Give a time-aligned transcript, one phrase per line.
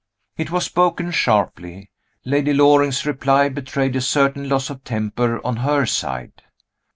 [0.35, 1.91] It was spoken sharply.
[2.25, 6.41] Lady Loring's reply betrayed a certain loss of temper on her side.